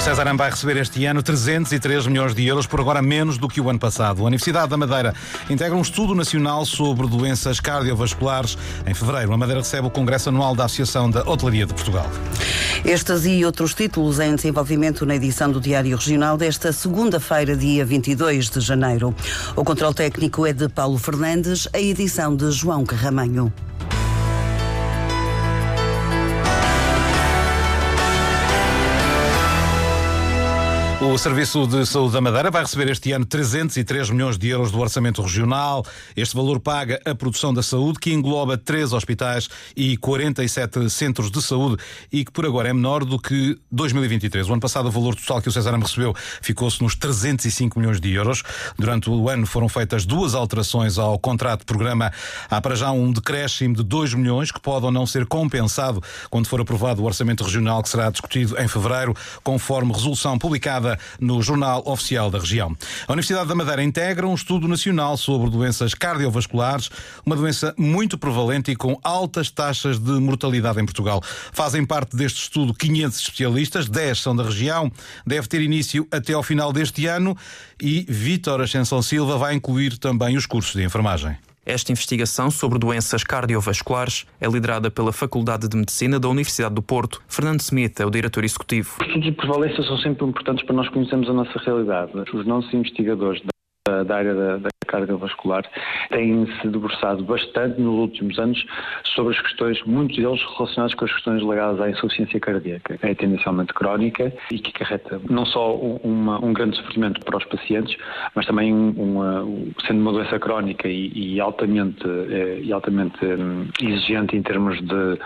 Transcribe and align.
O 0.00 0.02
César 0.02 0.34
vai 0.34 0.48
receber 0.48 0.78
este 0.78 1.04
ano 1.04 1.22
303 1.22 2.06
milhões 2.06 2.34
de 2.34 2.46
euros, 2.46 2.66
por 2.66 2.80
agora 2.80 3.02
menos 3.02 3.36
do 3.36 3.46
que 3.46 3.60
o 3.60 3.68
ano 3.68 3.78
passado. 3.78 4.22
A 4.22 4.24
Universidade 4.24 4.70
da 4.70 4.76
Madeira 4.78 5.14
integra 5.50 5.76
um 5.76 5.82
estudo 5.82 6.14
nacional 6.14 6.64
sobre 6.64 7.06
doenças 7.06 7.60
cardiovasculares. 7.60 8.56
Em 8.86 8.94
fevereiro, 8.94 9.34
a 9.34 9.36
Madeira 9.36 9.60
recebe 9.60 9.88
o 9.88 9.90
Congresso 9.90 10.30
Anual 10.30 10.54
da 10.56 10.64
Associação 10.64 11.10
da 11.10 11.20
Hotelaria 11.28 11.66
de 11.66 11.74
Portugal. 11.74 12.10
Estes 12.82 13.26
e 13.26 13.44
outros 13.44 13.74
títulos 13.74 14.18
em 14.20 14.34
desenvolvimento 14.34 15.04
na 15.04 15.16
edição 15.16 15.52
do 15.52 15.60
Diário 15.60 15.94
Regional 15.94 16.38
desta 16.38 16.72
segunda-feira, 16.72 17.54
dia 17.54 17.84
22 17.84 18.48
de 18.48 18.60
janeiro. 18.60 19.14
O 19.54 19.62
controle 19.62 19.94
técnico 19.94 20.46
é 20.46 20.54
de 20.54 20.66
Paulo 20.70 20.96
Fernandes, 20.96 21.68
a 21.74 21.78
edição 21.78 22.34
de 22.34 22.50
João 22.52 22.86
Carramanho. 22.86 23.52
O 31.02 31.16
Serviço 31.16 31.66
de 31.66 31.86
Saúde 31.86 32.12
da 32.12 32.20
Madeira 32.20 32.50
vai 32.50 32.60
receber 32.60 32.90
este 32.90 33.10
ano 33.12 33.24
303 33.24 34.10
milhões 34.10 34.36
de 34.36 34.48
euros 34.48 34.70
do 34.70 34.78
orçamento 34.78 35.22
regional. 35.22 35.82
Este 36.14 36.36
valor 36.36 36.60
paga 36.60 37.00
a 37.06 37.14
produção 37.14 37.54
da 37.54 37.62
saúde, 37.62 37.98
que 37.98 38.12
engloba 38.12 38.58
três 38.58 38.92
hospitais 38.92 39.48
e 39.74 39.96
47 39.96 40.90
centros 40.90 41.30
de 41.30 41.40
saúde 41.40 41.82
e 42.12 42.22
que 42.22 42.30
por 42.30 42.44
agora 42.44 42.68
é 42.68 42.74
menor 42.74 43.06
do 43.06 43.18
que 43.18 43.58
2023. 43.72 44.46
O 44.46 44.52
ano 44.52 44.60
passado, 44.60 44.88
o 44.88 44.90
valor 44.90 45.14
total 45.14 45.40
que 45.40 45.48
o 45.48 45.52
César 45.52 45.74
recebeu 45.74 46.14
ficou-se 46.42 46.82
nos 46.82 46.94
305 46.94 47.80
milhões 47.80 47.98
de 47.98 48.12
euros. 48.12 48.42
Durante 48.78 49.08
o 49.08 49.26
ano 49.30 49.46
foram 49.46 49.70
feitas 49.70 50.04
duas 50.04 50.34
alterações 50.34 50.98
ao 50.98 51.18
contrato 51.18 51.60
de 51.60 51.66
programa. 51.66 52.12
Há 52.50 52.60
para 52.60 52.74
já 52.74 52.90
um 52.90 53.10
decréscimo 53.10 53.74
de 53.74 53.82
2 53.82 54.12
milhões 54.12 54.52
que 54.52 54.60
pode 54.60 54.84
ou 54.84 54.92
não 54.92 55.06
ser 55.06 55.24
compensado 55.24 56.02
quando 56.28 56.46
for 56.46 56.60
aprovado 56.60 57.00
o 57.00 57.06
orçamento 57.06 57.42
regional 57.42 57.82
que 57.82 57.88
será 57.88 58.10
discutido 58.10 58.60
em 58.60 58.68
fevereiro, 58.68 59.16
conforme 59.42 59.94
resolução 59.94 60.38
publicada 60.38 60.89
no 61.20 61.42
Jornal 61.42 61.82
Oficial 61.86 62.30
da 62.30 62.38
Região. 62.38 62.76
A 63.06 63.12
Universidade 63.12 63.48
da 63.48 63.54
Madeira 63.54 63.82
integra 63.82 64.26
um 64.26 64.34
estudo 64.34 64.68
nacional 64.68 65.16
sobre 65.16 65.50
doenças 65.50 65.94
cardiovasculares, 65.94 66.90
uma 67.24 67.36
doença 67.36 67.74
muito 67.76 68.16
prevalente 68.16 68.70
e 68.70 68.76
com 68.76 68.98
altas 69.02 69.50
taxas 69.50 69.98
de 69.98 70.12
mortalidade 70.12 70.80
em 70.80 70.84
Portugal. 70.84 71.22
Fazem 71.52 71.84
parte 71.84 72.16
deste 72.16 72.42
estudo 72.42 72.74
500 72.74 73.18
especialistas, 73.18 73.88
10 73.88 74.18
são 74.18 74.36
da 74.36 74.44
região, 74.44 74.90
deve 75.26 75.46
ter 75.46 75.60
início 75.60 76.06
até 76.10 76.32
ao 76.32 76.42
final 76.42 76.72
deste 76.72 77.06
ano 77.06 77.36
e 77.80 78.06
Vítor 78.08 78.60
Ascensão 78.60 79.02
Silva 79.02 79.38
vai 79.38 79.54
incluir 79.54 79.98
também 79.98 80.36
os 80.36 80.46
cursos 80.46 80.74
de 80.74 80.84
enfermagem. 80.84 81.36
Esta 81.64 81.92
investigação 81.92 82.50
sobre 82.50 82.78
doenças 82.78 83.22
cardiovasculares 83.22 84.26
é 84.40 84.48
liderada 84.48 84.90
pela 84.90 85.12
Faculdade 85.12 85.68
de 85.68 85.76
Medicina 85.76 86.18
da 86.18 86.28
Universidade 86.28 86.74
do 86.74 86.82
Porto. 86.82 87.22
Fernando 87.28 87.60
Smith 87.60 88.00
é 88.00 88.06
o 88.06 88.10
diretor 88.10 88.44
executivo. 88.44 88.96
Os 89.00 89.06
estudos 89.06 89.24
de 89.24 89.32
prevalência 89.32 89.82
são 89.82 89.98
sempre 89.98 90.24
importantes 90.24 90.64
para 90.64 90.74
nós 90.74 90.88
conhecermos 90.88 91.28
a 91.28 91.32
nossa 91.32 91.58
realidade. 91.58 92.12
Os 92.32 92.46
nossos 92.46 92.72
investigadores 92.72 93.42
da, 93.86 94.02
da 94.02 94.16
área 94.16 94.34
da, 94.34 94.56
da 94.56 94.68
cardiovascular 94.90 95.64
têm-se 96.10 96.68
debruçado 96.68 97.22
bastante 97.24 97.80
nos 97.80 97.98
últimos 97.98 98.38
anos 98.38 98.64
sobre 99.14 99.34
as 99.34 99.42
questões, 99.42 99.82
muitos 99.84 100.16
deles 100.16 100.40
relacionados 100.56 100.94
com 100.94 101.04
as 101.04 101.12
questões 101.12 101.42
ligadas 101.42 101.80
à 101.80 101.88
insuficiência 101.88 102.40
cardíaca, 102.40 102.98
que 102.98 103.06
é 103.06 103.14
tendencialmente 103.14 103.72
crónica 103.72 104.32
e 104.50 104.58
que 104.58 104.70
acarreta 104.70 105.20
não 105.28 105.46
só 105.46 105.76
uma, 105.76 106.44
um 106.44 106.52
grande 106.52 106.76
sofrimento 106.76 107.20
para 107.24 107.36
os 107.36 107.44
pacientes, 107.44 107.96
mas 108.34 108.46
também 108.46 108.72
uma, 108.72 109.46
sendo 109.86 110.00
uma 110.00 110.12
doença 110.12 110.38
crónica 110.38 110.88
e, 110.88 111.34
e 111.34 111.40
altamente, 111.40 112.02
eh, 112.06 112.60
e 112.62 112.72
altamente 112.72 113.24
hum, 113.24 113.68
exigente 113.80 114.36
em 114.36 114.42
termos 114.42 114.78
de, 114.80 115.18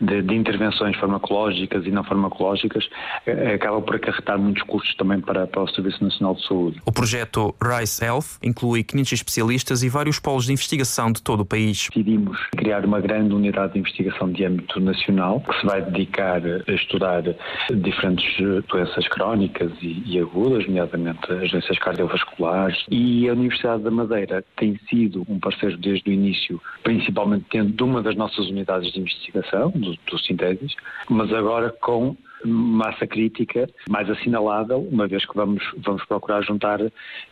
de, 0.00 0.22
de, 0.22 0.34
intervenções 0.34 0.96
farmacológicas 0.96 1.84
e 1.86 1.90
não 1.90 2.04
farmacológicas, 2.04 2.88
eh, 3.26 3.54
acaba 3.54 3.80
por 3.80 3.96
acarretar 3.96 4.38
muitos 4.38 4.62
custos 4.64 4.94
também 4.96 5.20
para, 5.20 5.46
para 5.46 5.62
o 5.62 5.68
Serviço 5.68 6.02
Nacional 6.02 6.34
de 6.34 6.46
Saúde. 6.46 6.82
O 6.84 6.92
projeto 6.92 7.54
RISE 7.62 8.04
Health 8.04 8.38
inclui 8.42 8.84
500 8.84 9.07
especialistas 9.12 9.82
e 9.82 9.88
vários 9.88 10.18
polos 10.18 10.46
de 10.46 10.52
investigação 10.52 11.12
de 11.12 11.22
todo 11.22 11.40
o 11.40 11.46
país. 11.46 11.88
Decidimos 11.88 12.38
criar 12.56 12.84
uma 12.84 13.00
grande 13.00 13.34
unidade 13.34 13.74
de 13.74 13.80
investigação 13.80 14.30
de 14.30 14.44
âmbito 14.44 14.80
nacional 14.80 15.40
que 15.40 15.60
se 15.60 15.66
vai 15.66 15.82
dedicar 15.82 16.42
a 16.44 16.72
estudar 16.72 17.22
diferentes 17.70 18.36
doenças 18.68 19.08
crónicas 19.08 19.72
e, 19.82 20.02
e 20.06 20.18
agudas, 20.18 20.66
nomeadamente 20.66 21.32
as 21.32 21.50
doenças 21.50 21.78
cardiovasculares. 21.78 22.84
E 22.90 23.28
a 23.28 23.32
Universidade 23.32 23.82
da 23.82 23.90
Madeira 23.90 24.44
tem 24.56 24.78
sido 24.88 25.24
um 25.28 25.38
parceiro 25.38 25.76
desde 25.76 26.10
o 26.10 26.12
início, 26.12 26.60
principalmente 26.82 27.46
dentro 27.50 27.72
de 27.72 27.82
uma 27.82 28.02
das 28.02 28.16
nossas 28.16 28.48
unidades 28.48 28.92
de 28.92 29.00
investigação, 29.00 29.70
do, 29.70 29.96
do 30.10 30.18
Sintesis, 30.18 30.74
mas 31.08 31.32
agora 31.32 31.70
com 31.80 32.16
massa 32.44 33.06
crítica 33.06 33.68
mais 33.88 34.08
assinalável, 34.08 34.86
uma 34.90 35.06
vez 35.06 35.24
que 35.24 35.34
vamos, 35.34 35.62
vamos 35.84 36.04
procurar 36.04 36.42
juntar 36.42 36.80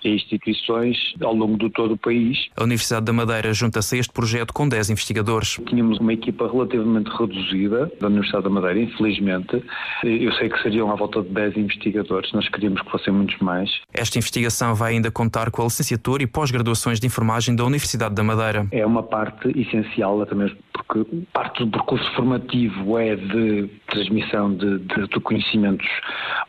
instituições 0.05 0.97
ao 1.23 1.35
longo 1.35 1.57
do 1.57 1.71
todo 1.71 1.95
o 1.95 1.99
país. 1.99 2.49
A 2.57 2.65
Universidade 2.65 3.07
da 3.07 3.13
Madeira 3.13 3.53
junta-se 3.53 3.97
a 3.97 3.99
este 3.99 4.13
projeto 4.13 4.53
com 4.53 4.69
10 4.69 4.91
investigadores. 4.91 5.61
Tínhamos 5.69 5.99
uma 5.99 6.13
equipa 6.13 6.51
relativamente 6.51 7.09
reduzida 7.11 7.91
da 8.01 8.07
Universidade 8.07 8.45
da 8.45 8.51
Madeira, 8.51 8.81
infelizmente. 8.81 9.63
Eu 10.03 10.33
sei 10.33 10.49
que 10.49 10.61
seriam 10.63 10.91
à 10.91 10.97
volta 10.97 11.23
de 11.23 11.29
10 11.29 11.57
investigadores, 11.57 12.33
nós 12.33 12.49
queríamos 12.49 12.81
que 12.83 12.91
fossem 12.91 13.13
muitos 13.13 13.39
mais. 13.39 13.71
Esta 13.93 14.19
investigação 14.19 14.75
vai 14.75 14.93
ainda 14.93 15.11
contar 15.11 15.51
com 15.51 15.63
a 15.63 15.65
licenciatura 15.65 16.23
e 16.23 16.27
pós-graduações 16.27 17.01
de 17.01 17.07
enfermagem 17.07 17.55
da 17.55 17.65
Universidade 17.65 18.15
da 18.15 18.23
Madeira. 18.23 18.67
É 18.71 18.85
uma 18.85 19.03
parte 19.03 19.49
essencial, 19.59 20.21
até 20.23 20.35
mesmo 20.35 20.57
porque 20.87 21.27
parte 21.33 21.65
do 21.65 21.71
percurso 21.71 22.11
formativo 22.15 22.99
é 22.99 23.17
de 23.17 23.69
transmissão 23.89 24.55
de, 24.55 24.79
de 24.79 24.96
de, 24.97 25.07
de 25.09 25.21
conhecimentos 25.21 25.87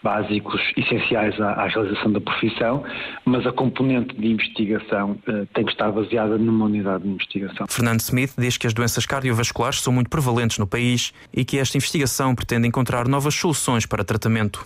básicos 0.02 0.62
essenciais 0.78 1.40
à, 1.40 1.52
à, 1.52 1.68
realização 1.68 2.12
da 2.12 2.22
profissão, 2.22 2.84
mas 3.26 3.46
a 3.46 3.52
componente 3.52 4.16
de 4.16 4.28
investigação 4.28 5.12
uh, 5.28 5.46
tem 5.54 5.66
que 5.66 5.72
estar 5.72 5.92
baseada 5.92 6.38
numa 6.38 6.66
unidade 6.66 7.04
de 7.04 7.10
investigação. 7.10 7.68
Fernando 7.68 8.00
Smith 8.00 8.34
diz 8.38 8.58
que 8.58 8.68
as 8.68 8.74
doenças 8.74 9.06
cardiovasculares 9.06 9.82
são 9.82 9.92
muito 9.92 10.10
prevalentes 10.10 10.58
no 10.58 10.68
país 10.68 11.14
e 11.34 11.44
que 11.44 11.58
esta 11.58 11.78
investigação 11.78 12.34
pretende 12.34 12.68
encontrar 12.68 13.08
novas 13.08 13.36
soluções 13.36 13.86
para 13.86 14.04
tratamento. 14.04 14.64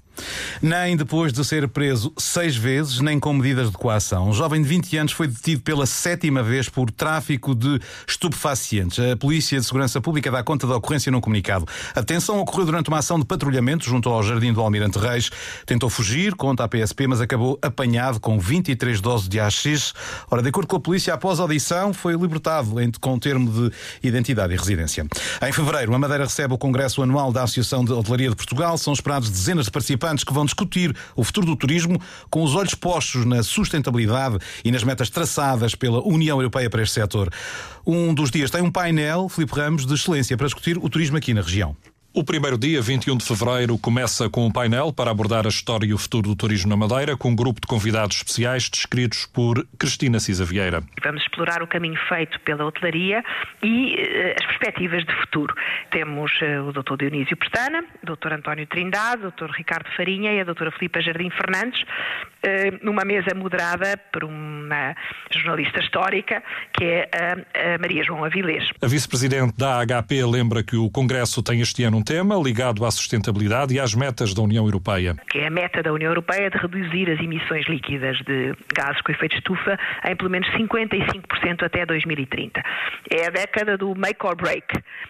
Nem 0.62 0.96
depois 0.96 1.34
de 1.34 1.44
ser 1.44 1.68
preso 1.68 2.14
seis 2.18 2.56
vezes, 2.56 3.00
nem 3.00 3.20
com 3.20 3.34
medidas 3.34 3.72
de 3.72 3.78
coação. 3.78 4.30
Um 4.30 4.34
jovem 4.34 4.62
de 4.62 4.68
20 4.68 4.98
anos 4.98 5.12
foi 5.12 5.28
detido 5.28 5.62
pela 5.62 5.86
sétima 5.86 6.44
vez 6.44 6.70
por 6.70 6.92
tráfico 6.92 7.56
de 7.56 7.80
estupefacientes. 8.08 9.00
A 9.00 9.16
Polícia 9.16 9.60
de 9.60 9.66
Segurança 9.66 10.00
Pública 10.00 10.30
dá 10.30 10.44
conta 10.44 10.68
da 10.68 10.76
ocorrência 10.76 11.12
num 11.12 11.22
comunicado. 11.22 11.66
A 11.96 12.02
detenção 12.02 12.40
ocorreu 12.40 12.66
durante 12.66 12.90
uma 12.90 13.00
ação 13.00 13.20
de 13.20 13.26
patrulhamento 13.26 13.71
junto 13.80 14.10
ao 14.10 14.22
Jardim 14.22 14.54
do 14.54 14.62
Almirante 14.62 14.98
Reis. 14.98 15.30
Tentou 15.66 15.90
fugir, 15.90 16.36
conta 16.36 16.64
a 16.64 16.68
PSP, 16.68 17.08
mas 17.08 17.22
acabou 17.22 17.58
apanhado 17.62 18.20
com 18.20 18.40
23 18.40 19.00
doses 19.00 19.30
de 19.30 19.40
AX. 19.40 19.94
Ora, 20.30 20.42
de 20.42 20.50
acordo 20.50 20.68
com 20.68 20.76
a 20.76 20.80
polícia, 20.80 21.14
após 21.14 21.40
a 21.40 21.44
audição, 21.44 21.94
foi 21.94 22.16
libertado 22.16 22.72
com 23.00 23.18
termo 23.20 23.52
de 23.52 23.72
identidade 24.08 24.54
e 24.54 24.58
residência. 24.58 25.06
Em 25.42 25.52
fevereiro, 25.52 25.94
a 25.94 26.00
Madeira 26.00 26.24
recebe 26.24 26.54
o 26.54 26.58
Congresso 26.58 27.02
Anual 27.02 27.32
da 27.32 27.44
Associação 27.44 27.86
de 27.86 27.92
Hotelaria 27.92 28.30
de 28.30 28.36
Portugal. 28.36 28.78
São 28.78 28.94
esperados 28.94 29.30
dezenas 29.30 29.66
de 29.66 29.72
participantes 29.72 30.24
que 30.24 30.34
vão 30.34 30.46
discutir 30.46 30.96
o 31.16 31.24
futuro 31.24 31.46
do 31.46 31.56
turismo 31.56 32.00
com 32.30 32.44
os 32.44 32.56
olhos 32.56 32.76
postos 32.76 33.26
na 33.26 33.44
sustentabilidade 33.44 34.38
e 34.64 34.72
nas 34.72 34.84
metas 34.84 35.10
traçadas 35.10 35.76
pela 35.76 36.02
União 36.06 36.38
Europeia 36.38 36.70
para 36.70 36.82
este 36.82 36.96
setor. 36.96 37.30
Um 37.86 38.14
dos 38.14 38.32
dias 38.32 38.52
tem 38.52 38.62
um 38.62 38.72
painel, 38.72 39.30
Filipe 39.30 39.54
Ramos, 39.54 39.86
de 39.86 39.94
excelência 39.94 40.38
para 40.38 40.48
discutir 40.48 40.78
o 40.78 40.90
turismo 40.90 41.18
aqui 41.18 41.34
na 41.34 41.42
região. 41.42 41.76
O 42.14 42.26
primeiro 42.26 42.58
dia, 42.58 42.82
21 42.82 43.16
de 43.16 43.26
fevereiro, 43.26 43.78
começa 43.78 44.30
com 44.30 44.46
um 44.46 44.52
painel 44.52 44.92
para 44.92 45.10
abordar 45.10 45.46
a 45.46 45.50
história 45.50 45.86
e 45.88 45.94
o 45.94 45.98
futuro 45.98 46.28
do 46.28 46.36
turismo 46.36 46.70
na 46.70 46.76
Madeira, 46.76 47.16
com 47.16 47.30
um 47.30 47.36
grupo 47.36 47.62
de 47.62 47.68
convidados 47.68 48.18
especiais 48.18 48.70
descritos 48.70 49.26
por 49.26 49.66
Cristina 49.80 50.20
Cisa 50.20 50.44
Vieira. 50.44 50.84
Vamos 51.02 51.22
explorar 51.22 51.64
o 51.64 51.68
caminho 51.68 51.98
feito 52.10 52.38
pela 52.42 52.66
hotelaria 52.66 53.24
e 53.64 53.96
uh, 53.96 54.36
as 54.38 54.46
perspectivas 54.46 55.06
de 55.06 55.16
futuro. 55.22 55.56
Temos 55.90 56.30
uh, 56.42 56.68
o 56.68 56.74
Dr. 56.74 56.98
Dionísio 56.98 57.38
Pestana, 57.38 57.82
o 58.04 58.14
Dr. 58.14 58.34
António 58.34 58.68
Trindade, 58.68 59.26
o 59.28 59.32
Dr. 59.32 59.50
Ricardo 59.56 59.88
Farinha 59.96 60.34
e 60.34 60.42
a 60.42 60.44
Dra. 60.44 60.70
Filipa 60.72 61.00
Jardim 61.00 61.30
Fernandes, 61.30 61.82
uh, 61.82 62.86
numa 62.86 63.06
mesa 63.06 63.34
moderada 63.34 63.98
por 64.12 64.26
uma 64.26 64.94
jornalista 65.34 65.80
histórica, 65.80 66.44
que 66.74 66.84
é 66.84 67.10
a, 67.14 67.76
a 67.76 67.78
Maria 67.78 68.04
João 68.04 68.26
Avilés. 68.26 68.68
A 68.82 68.88
vice-presidente 68.88 69.56
da 69.58 69.80
HP 69.86 70.26
lembra 70.26 70.62
que 70.62 70.76
o 70.76 70.90
Congresso 70.90 71.42
tem 71.42 71.62
este 71.62 71.86
ano 71.86 72.01
um 72.02 72.04
tema 72.04 72.36
ligado 72.36 72.84
à 72.84 72.90
sustentabilidade 72.90 73.76
e 73.76 73.80
às 73.80 73.94
metas 73.94 74.34
da 74.34 74.42
União 74.42 74.66
Europeia. 74.66 75.16
Que 75.30 75.38
é 75.38 75.48
a 75.48 75.52
meta 75.52 75.84
da 75.84 75.94
União 75.94 76.10
Europeia 76.10 76.50
de 76.50 76.58
reduzir 76.58 77.12
as 77.12 77.20
emissões 77.20 77.68
líquidas 77.68 78.18
de 78.26 78.56
gases 78.76 79.00
com 79.02 79.12
efeito 79.12 79.34
de 79.34 79.38
estufa 79.38 79.78
em 80.10 80.16
pelo 80.16 80.32
menos 80.32 80.50
55% 80.50 81.64
até 81.64 81.86
2030. 81.86 82.60
É 83.08 83.28
a 83.28 83.30
década 83.30 83.78
do 83.78 83.94
make 83.96 84.26
or 84.26 84.36
break 84.36 84.66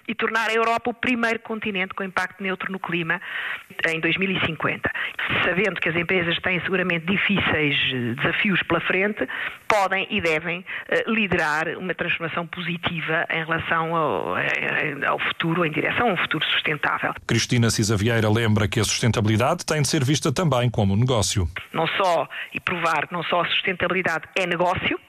e 0.06 0.14
tornar 0.14 0.50
a 0.50 0.54
Europa 0.54 0.90
o 0.90 0.94
primeiro 0.94 1.40
continente 1.40 1.94
com 1.94 2.04
impacto 2.04 2.44
neutro 2.44 2.70
no 2.70 2.80
clima 2.80 3.22
em 3.88 4.02
2050. 4.02 4.92
Sabendo 5.46 5.80
que 5.80 5.88
as 5.88 5.96
empresas 5.96 6.38
têm 6.40 6.60
seguramente 6.60 7.06
difíceis 7.06 7.78
eh, 7.94 8.16
desafios 8.22 8.62
pela 8.64 8.82
frente, 8.82 9.26
podem 9.66 10.08
e 10.10 10.20
devem 10.20 10.66
eh, 10.90 11.06
liderar 11.08 11.70
uma 11.78 11.96
transformação 11.96 12.46
positiva 12.46 13.26
em 13.30 13.46
relação 13.46 13.96
ao, 13.96 14.38
eh, 14.38 14.98
ao 15.08 15.20
futuro, 15.20 15.66
em 15.66 15.72
direção 15.72 16.10
a 16.10 16.14
um 16.14 16.18
futuro 16.18 16.44
sustentável. 16.48 16.81
Cristina 17.28 17.70
Cisa 17.70 17.96
Vieira 17.96 18.30
lembra 18.30 18.68
que 18.68 18.80
a 18.80 18.84
sustentabilidade 18.84 19.66
tem 19.66 19.82
de 19.82 19.88
ser 19.88 20.04
vista 20.04 20.32
também 20.32 20.70
como 20.70 20.96
negócio. 20.96 21.48
Não 21.74 21.88
só, 21.88 22.28
e 22.54 22.60
provar 22.60 23.08
que 23.08 23.14
não 23.14 23.24
só 23.24 23.42
a 23.42 23.46
sustentabilidade 23.46 24.26
é 24.36 24.46
negócio, 24.46 25.00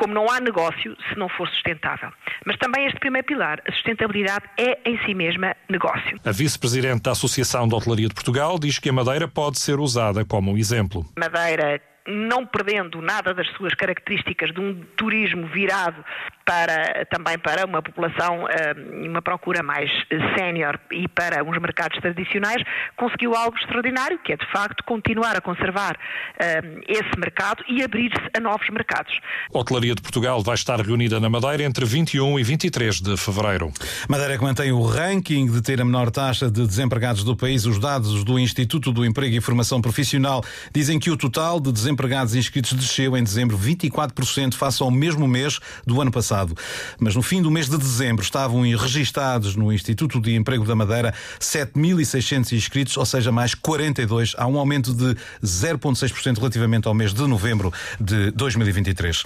como 0.00 0.14
não 0.14 0.30
há 0.30 0.40
negócio 0.40 0.96
se 1.08 1.18
não 1.18 1.28
for 1.28 1.46
sustentável. 1.48 2.10
Mas 2.46 2.56
também 2.56 2.86
este 2.86 2.98
primeiro 2.98 3.26
pilar, 3.26 3.60
a 3.68 3.72
sustentabilidade 3.72 4.46
é 4.58 4.78
em 4.88 4.98
si 5.04 5.14
mesma 5.14 5.54
negócio. 5.68 6.18
A 6.24 6.32
vice-presidente 6.32 7.02
da 7.02 7.10
Associação 7.10 7.68
de 7.68 7.74
Hotelaria 7.74 8.08
de 8.08 8.14
Portugal 8.14 8.58
diz 8.58 8.78
que 8.78 8.88
a 8.88 8.92
Madeira 8.92 9.28
pode 9.28 9.58
ser 9.58 9.78
usada 9.78 10.24
como 10.24 10.52
um 10.52 10.56
exemplo. 10.56 11.04
Madeira 11.18 11.80
não 12.06 12.46
perdendo 12.46 13.00
nada 13.00 13.34
das 13.34 13.46
suas 13.56 13.74
características 13.74 14.52
de 14.52 14.60
um 14.60 14.82
turismo 14.96 15.46
virado 15.48 16.04
para, 16.44 17.06
também 17.06 17.38
para 17.38 17.66
uma 17.66 17.82
população, 17.82 18.48
eh, 18.48 18.74
uma 19.06 19.22
procura 19.22 19.62
mais 19.62 19.88
sénior 20.36 20.78
e 20.90 21.06
para 21.06 21.44
uns 21.44 21.56
mercados 21.58 21.98
tradicionais, 22.00 22.62
conseguiu 22.96 23.34
algo 23.34 23.56
extraordinário, 23.56 24.18
que 24.18 24.32
é 24.32 24.36
de 24.36 24.46
facto 24.50 24.82
continuar 24.84 25.36
a 25.36 25.40
conservar 25.40 25.96
eh, 26.38 26.60
esse 26.88 27.18
mercado 27.18 27.62
e 27.68 27.82
abrir-se 27.82 28.20
a 28.36 28.40
novos 28.40 28.68
mercados. 28.70 29.12
A 29.54 29.58
Hotelaria 29.58 29.94
de 29.94 30.02
Portugal 30.02 30.42
vai 30.42 30.54
estar 30.54 30.80
reunida 30.80 31.20
na 31.20 31.28
Madeira 31.28 31.62
entre 31.62 31.84
21 31.84 32.38
e 32.38 32.42
23 32.42 33.00
de 33.00 33.16
fevereiro. 33.16 33.70
Madeira 34.08 34.36
que 34.36 34.42
mantém 34.42 34.72
o 34.72 34.82
ranking 34.82 35.46
de 35.46 35.62
ter 35.62 35.80
a 35.80 35.84
menor 35.84 36.10
taxa 36.10 36.50
de 36.50 36.66
desempregados 36.66 37.22
do 37.22 37.36
país. 37.36 37.64
Os 37.66 37.78
dados 37.78 38.24
do 38.24 38.38
Instituto 38.38 38.90
do 38.90 39.04
Emprego 39.04 39.36
e 39.36 39.40
Formação 39.40 39.80
Profissional 39.80 40.42
dizem 40.74 40.98
que 40.98 41.10
o 41.10 41.16
total 41.16 41.60
de 41.60 41.70
desempregados 41.70 41.89
inscritos 42.34 42.72
desceu 42.72 43.16
em 43.16 43.22
dezembro 43.22 43.58
24% 43.58 44.54
face 44.54 44.82
ao 44.82 44.90
mesmo 44.90 45.26
mês 45.26 45.58
do 45.86 46.00
ano 46.00 46.10
passado. 46.10 46.56
Mas 46.98 47.14
no 47.14 47.22
fim 47.22 47.42
do 47.42 47.50
mês 47.50 47.68
de 47.68 47.76
dezembro 47.76 48.22
estavam 48.22 48.62
registados 48.62 49.56
no 49.56 49.72
Instituto 49.72 50.20
de 50.20 50.34
Emprego 50.34 50.64
da 50.64 50.74
Madeira 50.74 51.14
7.600 51.38 52.52
inscritos, 52.52 52.96
ou 52.96 53.04
seja, 53.04 53.32
mais 53.32 53.54
42. 53.54 54.34
Há 54.36 54.46
um 54.46 54.58
aumento 54.58 54.92
de 54.94 55.16
0,6% 55.44 56.38
relativamente 56.38 56.88
ao 56.88 56.94
mês 56.94 57.12
de 57.12 57.26
novembro 57.26 57.72
de 58.00 58.30
2023. 58.32 59.22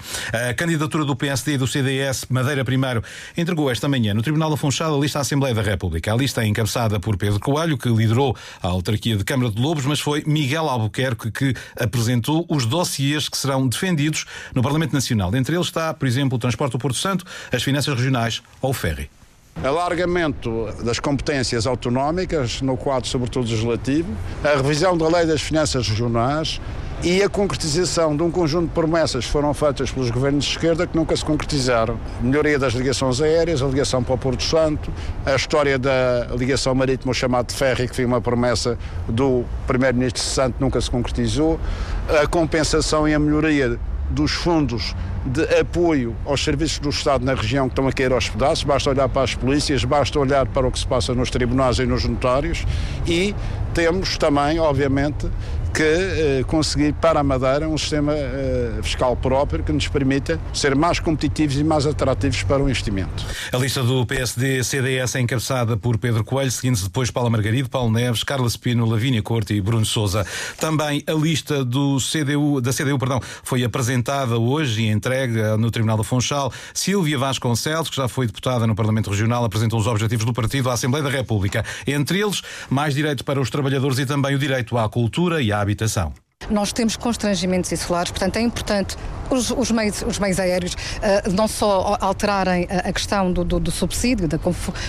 A 0.51 0.55
candidatura 0.55 1.05
do 1.05 1.17
PSD 1.17 1.55
e 1.55 1.59
do 1.59 1.67
CDS, 1.67 2.27
Madeira 2.29 2.65
Primeiro, 2.65 3.03
entregou 3.37 3.71
esta 3.71 3.89
manhã 3.89 4.15
no 4.15 4.23
Tribunal 4.23 4.51
da 4.51 4.57
Funchal 4.57 4.95
a 4.95 5.01
lista 5.01 5.19
à 5.19 5.23
Assembleia 5.23 5.55
da 5.55 5.63
República. 5.63 6.13
A 6.13 6.17
lista 6.17 6.43
é 6.43 6.47
encabeçada 6.47 6.99
por 7.01 7.17
Pedro 7.17 7.41
Coelho, 7.41 7.79
que 7.79 7.89
liderou 7.89 8.37
a 8.63 8.69
autarquia 8.69 9.17
de 9.17 9.25
Câmara 9.25 9.51
de 9.51 9.61
Lobos, 9.61 9.85
mas 9.85 10.01
foi 10.01 10.23
Miguel 10.27 10.69
Albuquerque 10.69 11.31
que 11.31 11.55
apresentou 11.79 12.47
os 12.55 12.67
dossiês 12.67 13.29
que 13.29 13.37
serão 13.37 13.67
defendidos 13.67 14.25
no 14.55 14.63
Parlamento 14.63 14.93
Nacional. 14.93 15.35
Entre 15.35 15.55
eles 15.55 15.67
está, 15.67 15.93
por 15.93 16.07
exemplo, 16.07 16.37
o 16.37 16.39
transporte 16.39 16.73
do 16.73 16.79
Porto 16.79 16.97
Santo, 16.97 17.25
as 17.53 17.63
finanças 17.63 17.95
regionais 17.95 18.43
ou 18.61 18.71
o 18.71 18.73
ferry. 18.75 19.11
Alargamento 19.63 20.69
das 20.83 20.99
competências 20.99 21.67
autonómicas, 21.67 22.61
no 22.61 22.77
quadro 22.77 23.09
sobretudo 23.09 23.49
legislativo, 23.49 24.09
a 24.43 24.57
revisão 24.57 24.99
da 24.99 25.09
lei 25.09 25.27
das 25.27 25.41
finanças 25.41 25.89
regionais 25.89 26.61
e 27.03 27.23
a 27.23 27.29
concretização 27.29 28.17
de 28.17 28.23
um 28.23 28.31
conjunto 28.31 28.69
de 28.69 28.73
promessas 28.73 29.27
que 29.27 29.31
foram 29.31 29.53
feitas 29.53 29.91
pelos 29.91 30.11
governos 30.11 30.45
de 30.45 30.51
esquerda 30.53 30.87
que 30.87 30.97
nunca 30.97 31.15
se 31.17 31.25
concretizaram. 31.25 31.99
Melhoria 32.21 32.59
das 32.59 32.73
ligações 32.73 33.21
aéreas, 33.21 33.61
a 33.61 33.67
ligação 33.67 34.03
para 34.03 34.15
o 34.15 34.19
Porto 34.19 34.43
Santo, 34.43 34.91
a 35.27 35.35
história 35.35 35.79
da 35.79 36.29
ligação 36.37 36.75
marítima, 36.75 37.11
o 37.11 37.15
chamado 37.15 37.49
de 37.49 37.55
ferry, 37.55 37.89
que 37.89 37.97
foi 37.97 38.05
uma 38.05 38.21
promessa 38.21 38.79
do 39.09 39.45
primeiro-ministro 39.67 40.23
Santo, 40.23 40.57
nunca 40.61 40.81
se 40.81 40.91
concretizou, 40.91 41.61
a 42.23 42.27
compensação 42.27 43.07
e 43.09 43.13
a 43.13 43.19
melhoria 43.19 43.79
dos 44.11 44.33
fundos 44.33 44.95
de 45.25 45.43
apoio 45.59 46.15
aos 46.25 46.45
serviços 46.45 46.79
do 46.79 46.91
Estado 46.91 47.25
na 47.25 47.35
região 47.35 47.69
que 47.69 47.73
estão 47.73 47.89
a 47.89 47.93
cair 47.93 48.13
aos 48.13 48.29
pedaços, 48.29 48.63
basta 48.63 48.91
olhar 48.91 49.09
para 49.09 49.23
as 49.23 49.35
polícias, 49.35 49.85
basta 49.85 50.19
olhar 50.19 50.47
para 50.47 50.67
o 50.67 50.71
que 50.71 50.79
se 50.79 50.87
passa 50.87 51.15
nos 51.15 51.31
tribunais 51.31 51.79
e 51.79 51.87
nos 51.87 52.05
notários. 52.05 52.65
E 53.07 53.35
temos 53.73 54.19
também, 54.19 54.61
obviamente, 54.61 55.31
que 55.75 55.83
eh, 55.83 56.45
conseguir 56.47 56.93
para 56.95 57.19
a 57.19 57.25
Madeira 57.25 57.69
um 57.69 57.77
sistema 57.77 58.13
eh, 58.15 58.79
fiscal 58.81 59.17
próprio 59.17 59.65
que 59.65 59.73
nos 59.73 59.89
permita 59.89 60.39
ser 60.53 60.77
mais 60.77 61.01
competitivos 61.01 61.59
e 61.59 61.65
mais 61.65 61.85
atrativos 61.85 62.45
para 62.45 62.63
o 62.63 62.71
investimento. 62.71 63.27
A 63.53 63.57
lista 63.57 63.83
do 63.83 64.07
PSD-CDS 64.07 65.17
é 65.17 65.21
encabeçada 65.21 65.77
por 65.77 65.99
Pedro 65.99 66.23
Coelho, 66.23 66.53
seguindo-se 66.53 66.85
depois 66.85 67.11
Paula 67.11 67.29
Margarido, 67.29 67.69
Paulo 67.69 67.91
Neves, 67.91 68.23
Carla 68.23 68.49
Pino, 68.61 68.87
Lavínia 68.87 69.21
Corte 69.21 69.53
e 69.53 69.61
Bruno 69.61 69.85
Souza. 69.85 70.25
Também 70.61 71.03
a 71.09 71.13
lista 71.13 71.65
do 71.65 71.99
CDU, 71.99 72.61
da 72.61 72.73
CDU 72.73 72.97
perdão, 72.97 73.21
foi 73.43 73.65
apresentada 73.65 74.39
hoje 74.39 74.83
e 74.83 74.89
entregue 74.89 75.41
no 75.59 75.73
Tribunal 75.73 75.97
do 75.97 76.05
Funchal. 76.05 76.53
Silvia 76.73 77.19
Vasconcelos, 77.19 77.91
que 77.91 77.97
já 77.97 78.07
foi 78.07 78.29
deputada 78.29 78.65
no 78.65 78.77
Parlamento 78.77 79.11
Regional, 79.11 79.45
apresentou 79.45 79.81
os 79.81 79.89
objetivos 79.89 80.25
do 80.25 80.33
partido 80.33 80.71
à 80.71 80.75
Assembleia 80.75 81.03
da 81.03 81.11
República. 81.11 81.65
Entre 81.85 82.21
eles, 82.21 82.43
mais 82.71 82.95
direito 82.95 83.25
para 83.25 83.41
os 83.41 83.51
trabalhadores 83.51 83.99
e 83.99 84.07
também 84.07 84.37
o 84.37 84.39
direito 84.39 84.79
à 84.79 84.89
cultura 84.89 85.43
e 85.43 85.51
à 85.51 85.64
habitação. 85.65 86.13
Nós 86.51 86.73
temos 86.73 86.97
constrangimentos 86.97 87.73
insulares, 87.73 88.11
portanto 88.11 88.37
é 88.37 88.41
importante 88.41 88.97
os, 89.31 89.51
os, 89.51 89.71
meios, 89.71 90.03
os 90.03 90.19
meios 90.19 90.39
aéreos 90.39 90.75
uh, 90.75 91.31
não 91.33 91.49
só 91.49 91.97
alterarem 92.01 92.67
a, 92.71 92.89
a 92.89 92.93
questão 92.93 93.33
do, 93.33 93.45
do, 93.45 93.61
do, 93.61 93.71
subsídio, 93.71 94.29
da 94.29 94.39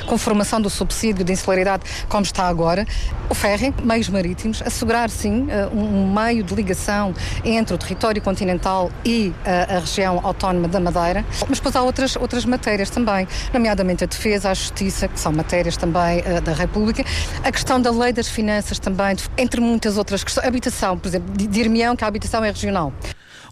conformação 0.06 0.62
do 0.62 0.70
subsídio 0.70 1.24
de 1.24 1.34
insularidade 1.34 1.84
como 2.10 2.24
está 2.24 2.48
agora, 2.48 2.86
o 3.30 3.36
ferry, 3.36 3.74
meios 3.84 4.10
marítimos, 4.10 4.62
assegurar 4.62 5.10
sim 5.10 5.44
uh, 5.44 5.76
um, 5.76 6.14
meio 6.14 6.44
de 6.44 6.54
ligação 6.54 7.14
entre 7.44 7.76
o 7.76 7.78
território 7.78 8.22
continental 8.22 8.92
e 9.04 9.30
uh, 9.30 9.78
a 9.78 9.80
região 9.80 10.20
autónoma 10.24 10.68
da 10.68 10.80
Madeira, 10.80 11.26
mas 11.48 11.60
depois 11.60 11.76
há 11.76 11.82
outras, 11.82 12.16
outras 12.16 12.46
matérias 12.46 12.90
também, 12.90 13.28
nomeadamente 13.54 14.04
a 14.04 14.08
defesa, 14.08 14.52
a 14.52 14.54
justiça, 14.54 15.08
que 15.08 15.20
são 15.20 15.32
matérias 15.32 15.78
também 15.78 16.24
da 16.44 16.54
República, 16.54 17.04
a 17.44 17.52
questão 17.52 17.82
da 17.82 17.92
lei 17.92 18.14
das 18.14 18.28
finanças 18.28 18.80
também, 18.80 19.16
entre 19.38 19.60
muitas 19.62 19.98
outras 19.98 20.24
questões, 20.24 20.48
habitação, 20.48 20.98
por 20.98 21.08
exemplo, 21.08 21.34
dir-me-ão 21.36 21.96
que 21.96 22.04
a 22.04 22.08
habitação 22.08 22.44
é 22.44 22.50
regional. 22.50 22.94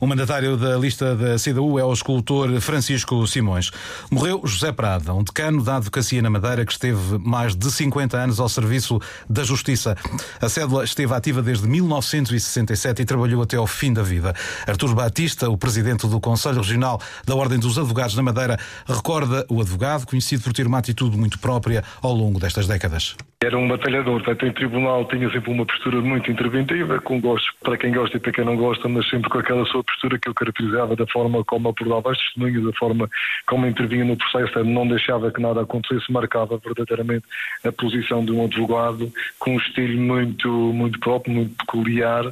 O 0.04 0.06
mandatário 0.06 0.58
da 0.58 0.76
lista 0.76 1.16
da 1.16 1.38
CDU 1.38 1.80
é 1.80 1.86
o 1.86 1.94
escultor 1.94 2.60
Francisco 2.60 3.26
Simões. 3.26 3.72
Morreu 4.12 4.42
José 4.44 4.70
Prada, 4.70 5.14
um 5.14 5.24
decano 5.24 5.64
da 5.64 5.78
advocacia 5.78 6.22
na 6.22 6.30
Madeira 6.30 6.66
que 6.66 6.74
esteve 6.74 7.18
mais 7.20 7.56
de 7.56 7.72
50 7.72 8.18
anos 8.18 8.38
ao 8.38 8.50
serviço 8.50 9.00
da 9.30 9.46
justiça. 9.46 9.96
A 10.42 10.50
cédula 10.50 10.84
esteve 10.84 11.14
ativa 11.14 11.42
desde 11.42 11.70
1967 11.70 13.02
e 13.02 13.06
trabalhou 13.06 13.42
até 13.44 13.56
ao 13.56 13.66
fim 13.66 13.94
da 13.94 14.04
vida. 14.04 14.34
Artur 14.68 14.94
Batista, 14.94 15.50
o 15.50 15.58
presidente 15.58 16.06
do 16.06 16.20
Conselho 16.20 16.58
Regional 16.58 17.00
da 17.26 17.34
Ordem 17.34 17.58
dos 17.58 17.80
Advogados 17.80 18.18
na 18.18 18.24
Madeira, 18.24 18.60
recorda 18.86 19.46
o 19.48 19.62
advogado, 19.62 20.06
conhecido 20.06 20.44
por 20.44 20.52
ter 20.52 20.68
uma 20.68 20.80
atitude 20.80 21.18
muito 21.18 21.40
própria 21.40 21.82
ao 22.02 22.12
longo 22.12 22.42
destas 22.42 22.68
décadas. 22.68 23.16
Era 23.42 23.58
um 23.58 23.68
batalhador, 23.68 24.22
portanto, 24.24 24.46
em 24.46 24.54
tribunal 24.54 25.06
tinha 25.06 25.30
sempre 25.30 25.52
uma 25.52 25.66
postura 25.66 26.02
muito 26.02 26.32
interventiva, 26.32 27.00
com 27.02 27.20
gosto 27.20 27.54
para 27.62 27.78
quem 27.78 27.92
gosta 27.92 28.16
e 28.16 28.20
para 28.20 28.32
quem 28.32 28.46
não 28.46 28.56
gosta, 28.56 28.88
mas 28.88 29.10
sempre 29.10 29.30
com 29.30 29.38
aquela 29.38 29.66
sua 29.66 29.84
postura 29.84 29.93
que 30.20 30.30
eu 30.30 30.34
caracterizava 30.34 30.96
da 30.96 31.08
forma 31.08 31.44
como 31.44 31.70
abordava 31.70 32.12
as 32.12 32.18
testemunhas, 32.18 32.64
da 32.64 32.74
forma 32.74 33.10
como 33.48 33.68
intervinha 33.68 34.06
no 34.06 34.18
processo, 34.18 34.64
não 34.64 34.88
deixava 34.88 35.32
que 35.32 35.42
nada 35.42 35.62
acontecesse, 35.62 36.12
marcava 36.12 36.58
verdadeiramente 36.58 37.26
a 37.64 37.72
posição 37.72 38.24
de 38.24 38.32
um 38.32 38.46
advogado 38.46 39.12
com 39.40 39.56
um 39.56 39.58
estilo 39.58 40.00
muito, 40.02 40.50
muito 40.50 41.00
próprio, 41.00 41.34
muito 41.34 41.56
peculiar, 41.56 42.24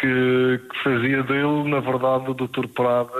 que, 0.00 0.60
fazia 0.84 1.22
dele, 1.22 1.68
na 1.68 1.80
verdade, 1.80 2.30
o 2.30 2.34
Dr. 2.34 2.68
Prada 2.68 3.10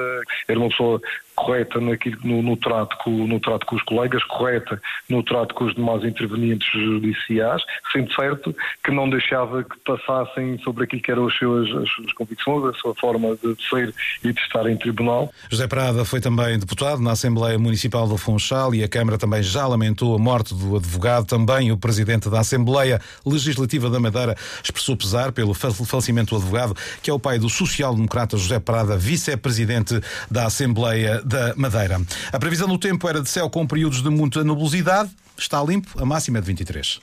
era 0.46 0.58
uma 0.58 0.68
pessoa 0.68 1.00
correta 1.38 1.80
naquilo, 1.80 2.18
no, 2.24 2.42
no, 2.42 2.56
trato 2.56 2.96
com, 2.98 3.10
no 3.10 3.38
trato 3.38 3.64
com 3.64 3.76
os 3.76 3.82
colegas, 3.82 4.22
correta 4.24 4.80
no 5.08 5.22
trato 5.22 5.54
com 5.54 5.64
os 5.64 5.74
demais 5.74 6.04
intervenientes 6.04 6.68
judiciais, 6.72 7.62
sendo 7.92 8.12
certo 8.12 8.54
que 8.82 8.90
não 8.90 9.08
deixava 9.08 9.62
que 9.62 9.76
passassem 9.84 10.58
sobre 10.58 10.84
aquilo 10.84 11.00
que 11.00 11.12
eram 11.12 11.28
as 11.28 11.34
suas, 11.36 11.68
as 11.70 11.88
suas 11.90 12.12
convicções, 12.12 12.64
a 12.64 12.78
sua 12.78 12.94
forma 12.96 13.36
de 13.36 13.56
ser 13.68 13.94
e 14.24 14.32
de 14.32 14.40
estar 14.40 14.68
em 14.68 14.76
tribunal. 14.76 15.32
José 15.48 15.68
Prada 15.68 16.04
foi 16.04 16.20
também 16.20 16.58
deputado 16.58 17.00
na 17.00 17.12
Assembleia 17.12 17.58
Municipal 17.58 18.08
do 18.08 18.18
Funchal 18.18 18.74
e 18.74 18.82
a 18.82 18.88
Câmara 18.88 19.16
também 19.16 19.42
já 19.42 19.66
lamentou 19.66 20.14
a 20.16 20.18
morte 20.18 20.54
do 20.54 20.76
advogado. 20.76 21.26
Também 21.26 21.70
o 21.70 21.76
presidente 21.76 22.28
da 22.28 22.40
Assembleia 22.40 23.00
Legislativa 23.24 23.88
da 23.88 24.00
Madeira 24.00 24.36
expressou 24.62 24.96
pesar 24.96 25.30
pelo 25.30 25.54
falecimento 25.54 26.30
do 26.30 26.36
advogado, 26.36 26.74
que 27.00 27.10
é 27.10 27.12
o 27.12 27.18
pai 27.18 27.38
do 27.38 27.48
social-democrata 27.48 28.36
José 28.36 28.58
Prada, 28.58 28.96
vice-presidente 28.96 30.00
da 30.30 30.46
Assembleia 30.46 31.22
da 31.28 31.54
Madeira. 31.54 32.00
A 32.32 32.38
previsão 32.38 32.66
do 32.66 32.78
tempo 32.78 33.08
era 33.08 33.20
de 33.20 33.28
céu 33.28 33.48
com 33.50 33.66
períodos 33.66 34.02
de 34.02 34.10
muita 34.10 34.42
nebulosidade. 34.42 35.10
Está 35.36 35.62
limpo, 35.62 36.00
a 36.00 36.04
máxima 36.04 36.38
é 36.38 36.40
de 36.40 36.46
23. 36.46 37.00